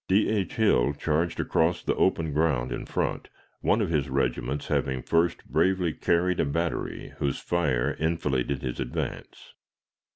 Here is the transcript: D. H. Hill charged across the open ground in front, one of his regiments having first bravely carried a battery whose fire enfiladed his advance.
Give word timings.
D. 0.07 0.29
H. 0.29 0.55
Hill 0.55 0.93
charged 0.93 1.39
across 1.39 1.83
the 1.83 1.93
open 1.93 2.33
ground 2.33 2.71
in 2.71 2.87
front, 2.87 3.29
one 3.59 3.81
of 3.81 3.91
his 3.91 4.09
regiments 4.09 4.65
having 4.65 5.03
first 5.03 5.45
bravely 5.45 5.93
carried 5.93 6.39
a 6.39 6.45
battery 6.45 7.13
whose 7.19 7.37
fire 7.37 7.95
enfiladed 7.99 8.63
his 8.63 8.79
advance. 8.79 9.53